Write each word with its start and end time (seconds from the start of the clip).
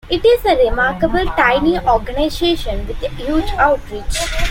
It 0.09 0.25
is 0.25 0.43
a 0.45 0.55
remarkable, 0.67 1.23
tiny 1.37 1.77
organization 1.79 2.87
with 2.87 3.03
a 3.03 3.09
huge 3.09 3.51
outreach. 3.51 4.17